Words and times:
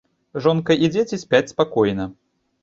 Жонка 0.45 0.77
і 0.85 0.89
дзеці 0.95 1.19
спяць 1.25 1.43
спакойна. 1.53 2.09